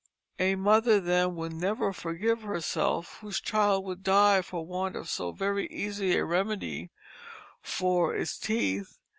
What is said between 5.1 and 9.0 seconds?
very easy a remedy for its teeth.